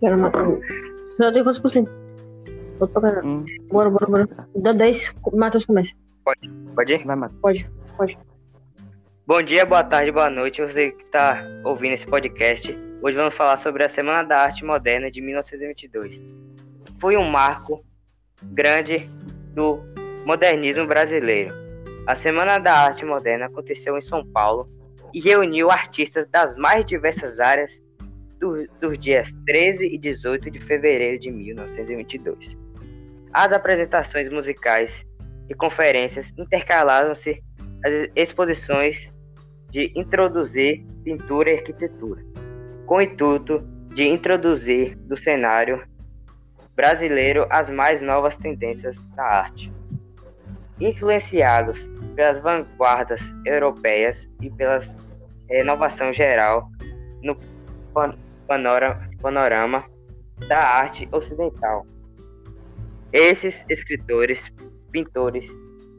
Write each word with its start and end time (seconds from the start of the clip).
Quero 0.00 0.18
matar 0.18 0.48
o 0.48 0.60
tem 1.32 1.42
quantos 1.42 1.58
por 1.58 1.70
cento? 1.70 1.90
Vou 2.78 2.86
tocar. 2.88 3.24
Hum, 3.24 3.44
Bora, 3.70 3.90
bora, 3.90 4.06
bora. 4.06 4.28
Dá 4.54 4.72
10, 4.72 5.14
Matheus 5.32 5.64
começa. 5.64 5.92
Pode 6.24 6.94
ir? 6.94 7.04
vai, 7.04 7.16
Matheus. 7.16 7.40
Pode, 7.40 7.70
pode. 7.96 8.18
Bom 9.26 9.42
dia, 9.42 9.66
boa 9.66 9.82
tarde, 9.82 10.12
boa 10.12 10.30
noite, 10.30 10.62
você 10.62 10.92
que 10.92 11.02
está 11.02 11.44
ouvindo 11.64 11.94
esse 11.94 12.06
podcast. 12.06 12.72
Hoje 13.02 13.16
vamos 13.16 13.34
falar 13.34 13.58
sobre 13.58 13.84
a 13.84 13.88
Semana 13.88 14.22
da 14.22 14.38
Arte 14.38 14.64
Moderna 14.64 15.10
de 15.10 15.20
1922. 15.20 16.20
Foi 17.00 17.16
um 17.16 17.28
marco 17.28 17.84
grande 18.42 19.10
do 19.54 19.80
modernismo 20.24 20.86
brasileiro. 20.86 21.54
A 22.06 22.14
Semana 22.14 22.58
da 22.58 22.72
Arte 22.72 23.04
Moderna 23.04 23.46
aconteceu 23.46 23.98
em 23.98 24.00
São 24.00 24.24
Paulo 24.24 24.68
e 25.12 25.20
reuniu 25.20 25.70
artistas 25.70 26.28
das 26.30 26.56
mais 26.56 26.86
diversas 26.86 27.40
áreas 27.40 27.80
do- 28.52 28.68
dos 28.80 28.98
dias 28.98 29.32
13 29.46 29.86
e 29.86 29.98
18 29.98 30.50
de 30.50 30.60
fevereiro 30.60 31.18
de 31.18 31.30
1922. 31.30 32.56
As 33.32 33.52
apresentações 33.52 34.28
musicais 34.30 35.04
e 35.48 35.54
conferências 35.54 36.32
intercalaram-se 36.38 37.42
as 37.84 38.10
exposições 38.16 39.12
de 39.70 39.92
introduzir 39.94 40.84
pintura 41.04 41.50
e 41.50 41.58
arquitetura, 41.58 42.22
com 42.86 42.96
o 42.96 43.02
intuito 43.02 43.60
de 43.94 44.06
introduzir 44.06 44.96
do 44.96 45.16
cenário 45.16 45.82
brasileiro 46.74 47.46
as 47.50 47.68
mais 47.70 48.00
novas 48.00 48.36
tendências 48.36 48.98
da 49.14 49.24
arte. 49.24 49.72
Influenciados 50.80 51.88
pelas 52.14 52.40
vanguardas 52.40 53.20
europeias 53.44 54.28
e 54.40 54.48
pela 54.50 54.80
renovação 55.50 56.12
geral 56.12 56.68
no 57.22 57.36
panora- 58.48 59.08
panorama 59.20 59.84
da 60.48 60.58
arte 60.58 61.08
ocidental. 61.12 61.86
Esses 63.12 63.64
escritores, 63.68 64.50
pintores, 64.90 65.48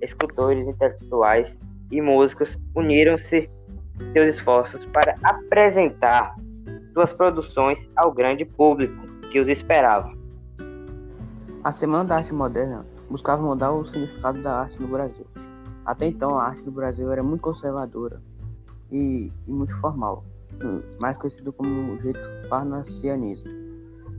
escultores 0.00 0.66
intelectuais 0.66 1.56
e 1.90 2.00
músicos 2.00 2.58
uniram-se 2.74 3.48
seus 4.12 4.34
esforços 4.34 4.84
para 4.86 5.16
apresentar 5.22 6.34
suas 6.92 7.12
produções 7.12 7.78
ao 7.96 8.12
grande 8.12 8.44
público 8.44 9.06
que 9.30 9.38
os 9.38 9.48
esperava. 9.48 10.12
A 11.62 11.72
Semana 11.72 12.04
da 12.04 12.16
Arte 12.16 12.32
Moderna 12.32 12.86
buscava 13.10 13.42
mudar 13.42 13.72
o 13.72 13.84
significado 13.84 14.40
da 14.42 14.60
arte 14.60 14.80
no 14.80 14.88
Brasil. 14.88 15.26
Até 15.84 16.06
então, 16.06 16.38
a 16.38 16.44
arte 16.44 16.62
no 16.62 16.70
Brasil 16.72 17.10
era 17.10 17.22
muito 17.22 17.40
conservadora 17.40 18.20
e, 18.90 19.30
e 19.46 19.50
muito 19.50 19.78
formal, 19.80 20.24
mais 20.98 21.16
conhecido 21.16 21.52
como 21.52 21.92
o 21.94 21.98
jeito 21.98 22.18
parnassianismo. 22.48 23.48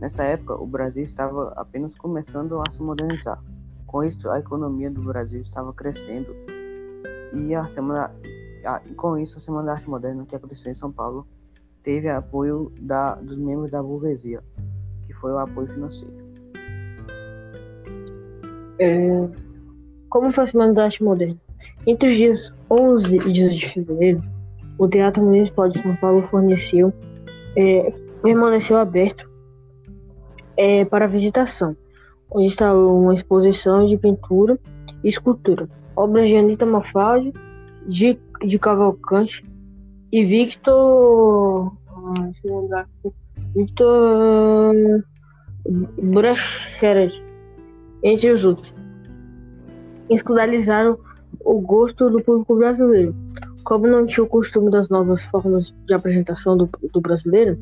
Nessa 0.00 0.24
época, 0.24 0.54
o 0.54 0.66
Brasil 0.66 1.02
estava 1.02 1.52
apenas 1.56 1.94
começando 1.94 2.60
a 2.60 2.70
se 2.70 2.82
modernizar. 2.82 3.42
Com 3.86 4.02
isso, 4.04 4.28
a 4.30 4.38
economia 4.38 4.90
do 4.90 5.02
Brasil 5.02 5.40
estava 5.40 5.72
crescendo 5.72 6.34
e 7.32 7.54
a 7.54 7.66
semana, 7.68 8.10
a- 8.64 8.80
com 8.96 9.16
isso, 9.16 9.38
a 9.38 9.40
Semana 9.40 9.66
da 9.66 9.72
Arte 9.72 9.88
Moderna, 9.88 10.26
que 10.26 10.36
aconteceu 10.36 10.70
em 10.70 10.74
São 10.74 10.92
Paulo, 10.92 11.26
teve 11.82 12.08
apoio 12.08 12.70
da, 12.80 13.14
dos 13.14 13.36
membros 13.38 13.70
da 13.70 13.82
burguesia, 13.82 14.42
que 15.06 15.12
foi 15.14 15.32
o 15.32 15.38
apoio 15.38 15.68
financeiro. 15.68 16.14
É, 18.78 19.28
Como 20.10 20.32
foi 20.32 20.44
a 20.44 20.46
Semana 20.46 20.72
da 20.74 20.84
Arte 20.84 21.02
Moderna? 21.02 21.36
Entre 21.86 22.10
os 22.10 22.16
dias 22.16 22.52
11 22.70 23.16
e 23.16 23.32
18 23.32 23.54
de 23.56 23.68
fevereiro, 23.70 24.22
o 24.78 24.88
Teatro 24.88 25.22
Municipal 25.22 25.68
de 25.68 25.80
São 25.80 25.94
Paulo 25.96 26.26
forneceu, 26.28 26.92
é, 27.56 27.92
permaneceu 28.22 28.78
aberto 28.78 29.28
é, 30.56 30.84
para 30.84 31.06
visitação, 31.06 31.76
onde 32.30 32.46
instalou 32.46 33.00
uma 33.00 33.14
exposição 33.14 33.86
de 33.86 33.96
pintura 33.96 34.58
e 35.02 35.08
escultura, 35.08 35.68
obras 35.94 36.28
de 36.28 36.36
Anitta 36.36 36.66
Mafaldi, 36.66 37.32
de, 37.86 38.18
de 38.44 38.58
Cavalcante 38.58 39.42
e 40.12 40.24
Victor. 40.24 41.72
ah, 42.72 42.86
Victor 43.54 44.74
Bracheret, 46.02 47.12
entre 48.02 48.30
os 48.30 48.44
outros 48.44 48.76
escandalizaram 50.10 50.98
o 51.44 51.60
gosto 51.60 52.10
do 52.10 52.22
público 52.22 52.56
brasileiro. 52.56 53.14
Como 53.66 53.84
não 53.88 54.06
tinha 54.06 54.22
o 54.22 54.28
costume 54.28 54.70
das 54.70 54.88
novas 54.88 55.24
formas 55.24 55.74
de 55.86 55.92
apresentação 55.92 56.56
do, 56.56 56.70
do 56.92 57.00
brasileiro, 57.00 57.58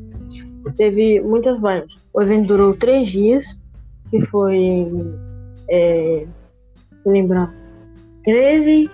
teve 0.77 1.19
muitas 1.19 1.59
vaias. 1.59 1.97
O 2.13 2.21
evento 2.21 2.45
durou 2.45 2.77
três 2.77 3.09
dias, 3.09 3.43
que 4.11 4.21
foi, 4.27 4.87
é, 5.67 6.27
lembrar, 7.03 7.51
13, 8.23 8.87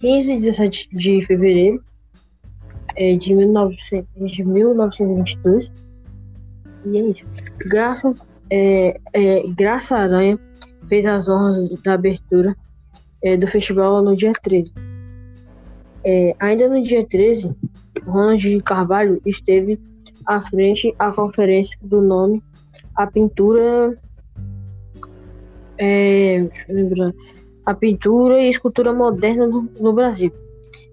15 0.00 0.32
e 0.32 0.40
17 0.40 0.88
de 0.90 1.26
fevereiro 1.26 1.84
é, 2.96 3.14
de, 3.14 3.34
1900, 3.34 4.32
de 4.32 4.42
1922. 4.42 5.70
E 6.86 6.96
é 6.96 7.00
isso. 7.02 7.26
Graça, 7.58 8.14
é, 8.48 8.98
é, 9.12 9.42
Graça 9.48 9.96
Aranha 9.96 10.38
fez 10.88 11.04
as 11.04 11.28
honras 11.28 11.68
da 11.82 11.92
abertura 11.92 12.56
é, 13.22 13.36
do 13.36 13.46
festival 13.46 14.02
no 14.02 14.16
dia 14.16 14.32
13. 14.42 14.72
É, 16.04 16.36
ainda 16.38 16.68
no 16.68 16.82
dia 16.82 17.06
13, 17.06 17.54
Ronald 18.06 18.62
Carvalho 18.62 19.20
esteve 19.24 19.80
à 20.26 20.40
frente 20.40 20.94
à 20.98 21.10
conferência 21.10 21.76
do 21.82 22.00
nome 22.00 22.42
A 22.94 23.06
Pintura. 23.06 23.98
É. 25.78 26.46
A 27.66 27.74
pintura 27.74 28.42
e 28.42 28.50
escultura 28.50 28.92
moderna 28.92 29.46
no, 29.46 29.62
no 29.80 29.92
Brasil, 29.94 30.30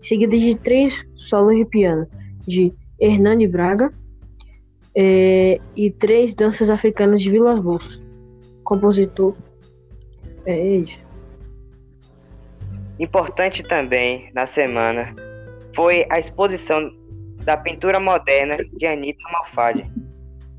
seguida 0.01 0.37
de 0.37 0.55
três 0.55 1.05
solos 1.15 1.57
de 1.57 1.65
piano 1.65 2.07
de 2.47 2.73
Hernani 2.97 3.45
Braga 3.45 3.93
é, 4.95 5.59
e 5.75 5.91
três 5.91 6.33
danças 6.33 6.69
africanas 6.69 7.21
de 7.21 7.29
Vilas 7.29 7.59
Boas. 7.59 8.01
Compositor 8.63 9.35
é 10.45 10.77
isso. 10.77 10.97
Importante 13.01 13.63
também 13.63 14.31
na 14.31 14.45
semana 14.45 15.15
foi 15.75 16.05
a 16.11 16.19
exposição 16.19 16.87
da 17.43 17.57
pintura 17.57 17.99
moderna 17.99 18.57
de 18.57 18.85
Anitta 18.85 19.27
Malfatti. 19.31 19.91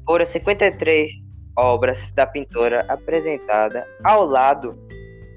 Foram 0.04 0.26
53 0.26 1.12
obras 1.56 2.10
da 2.10 2.26
pintora 2.26 2.84
apresentada 2.88 3.86
ao 4.02 4.26
lado 4.26 4.76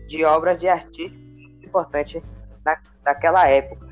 de 0.08 0.26
obras 0.26 0.60
de 0.60 0.68
artistas 0.68 1.16
importantes 1.64 2.24
na, 2.66 2.76
naquela 3.06 3.48
época, 3.48 3.88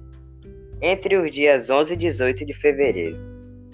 entre 0.82 1.16
os 1.16 1.30
dias 1.30 1.70
11 1.70 1.94
e 1.94 1.98
18 1.98 2.44
de 2.44 2.54
fevereiro. 2.56 3.20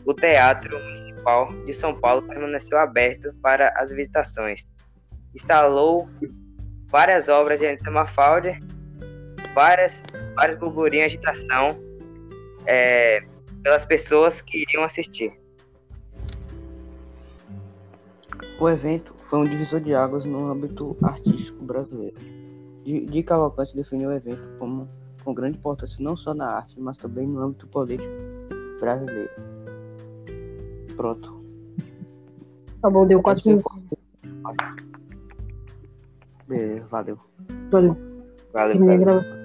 O 0.06 0.14
Teatro 0.14 0.78
Municipal 0.78 1.50
de 1.66 1.74
São 1.74 1.96
Paulo 1.96 2.24
permaneceu 2.24 2.78
aberto 2.78 3.34
para 3.42 3.70
as 3.78 3.90
visitações. 3.90 4.68
Instalou 5.34 6.10
várias 6.88 7.30
obras 7.30 7.58
de 7.58 7.68
Anitta 7.68 7.90
Mafaldi, 7.90 8.60
várias, 9.54 10.02
vários 10.36 10.58
burburinhos, 10.60 11.06
agitação 11.06 11.68
é, 12.66 13.22
pelas 13.64 13.86
pessoas 13.86 14.42
que 14.42 14.62
iriam 14.64 14.84
assistir. 14.84 15.34
O 18.60 18.70
evento 18.70 19.14
foi 19.26 19.40
um 19.40 19.44
divisor 19.44 19.80
de 19.80 19.94
águas 19.94 20.26
no 20.26 20.50
âmbito 20.52 20.98
artístico 21.02 21.64
brasileiro. 21.64 22.16
Di 22.84 23.06
Di 23.06 23.24
Cavalcante 23.24 23.76
definiu 23.76 24.10
o 24.10 24.14
evento 24.14 24.52
como 24.58 24.88
com 25.24 25.34
grande 25.34 25.58
importância 25.58 26.04
não 26.04 26.16
só 26.18 26.34
na 26.34 26.46
arte, 26.48 26.80
mas 26.80 26.98
também 26.98 27.28
no 27.28 27.42
âmbito 27.42 27.68
político 27.68 28.12
brasileiro. 28.80 29.30
Pronto. 30.96 31.40
Tá 32.82 32.90
bom, 32.90 33.06
deu 33.06 33.22
4 33.22 33.40
Esse- 33.42 33.50
minutos. 33.50 33.84
Beleza, 36.48 36.86
valeu. 36.88 37.20
Valeu. 37.72 37.98
Valeu, 38.54 38.86
valeu. 38.86 39.39